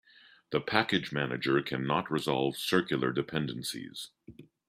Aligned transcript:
The 0.49 0.59
package 0.59 1.11
manager 1.11 1.61
cannot 1.61 2.09
resolve 2.11 2.57
circular 2.57 3.11
dependencies. 3.13 4.09